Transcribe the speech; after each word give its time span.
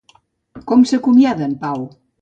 Com 0.71 0.87
s'acomiada 0.93 1.47
en 1.51 1.57
Pau? 1.67 1.89